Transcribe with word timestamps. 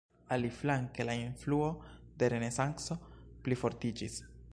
Aliaflanke 0.35 1.05
la 1.09 1.17
influo 1.25 1.67
de 2.23 2.29
renesanco 2.35 2.99
plifortiĝis. 3.45 4.17